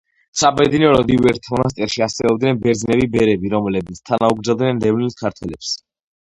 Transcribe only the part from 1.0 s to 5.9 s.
ივერთა მონასტერში არსებობდნენ ბერძნები ბერები, რომლებიც თანაუგრძნობდნენ დევნილ ქართველებს.